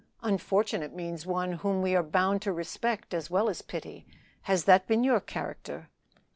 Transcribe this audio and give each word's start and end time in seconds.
"Unfortunate 0.23 0.95
means 0.95 1.27
one 1.27 1.51
whom 1.51 1.83
we 1.83 1.95
are 1.95 2.01
bound 2.01 2.41
to 2.41 2.51
respect 2.51 3.13
as 3.13 3.29
well 3.29 3.47
as 3.47 3.61
pity. 3.61 4.07
Has 4.49 4.63
that 4.63 4.87
been 4.87 5.03
your 5.03 5.19
character?" 5.19 5.89